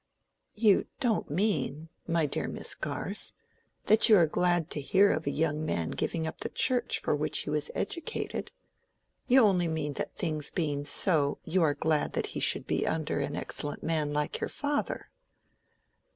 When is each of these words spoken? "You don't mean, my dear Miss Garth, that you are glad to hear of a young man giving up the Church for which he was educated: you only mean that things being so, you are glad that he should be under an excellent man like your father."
"You 0.55 0.87
don't 0.99 1.29
mean, 1.29 1.89
my 2.07 2.25
dear 2.25 2.47
Miss 2.47 2.73
Garth, 2.73 3.33
that 3.85 4.09
you 4.09 4.17
are 4.17 4.25
glad 4.25 4.71
to 4.71 4.81
hear 4.81 5.11
of 5.11 5.27
a 5.27 5.29
young 5.29 5.63
man 5.63 5.91
giving 5.91 6.25
up 6.25 6.39
the 6.39 6.49
Church 6.49 6.97
for 6.99 7.15
which 7.15 7.41
he 7.41 7.51
was 7.51 7.69
educated: 7.75 8.51
you 9.27 9.41
only 9.43 9.67
mean 9.67 9.93
that 10.01 10.15
things 10.17 10.49
being 10.49 10.85
so, 10.85 11.37
you 11.43 11.61
are 11.61 11.75
glad 11.75 12.13
that 12.13 12.25
he 12.33 12.39
should 12.39 12.65
be 12.65 12.87
under 12.87 13.19
an 13.19 13.35
excellent 13.35 13.83
man 13.83 14.11
like 14.11 14.39
your 14.41 14.49
father." 14.49 15.11